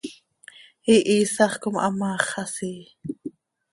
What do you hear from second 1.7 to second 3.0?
hamaax xasii.